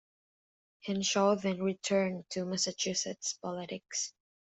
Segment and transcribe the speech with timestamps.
[0.85, 4.13] Henshaw then returned to Massachusetts politics.